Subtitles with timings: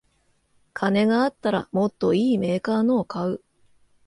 [0.73, 3.43] 金があったらもっといいメーカーのを買う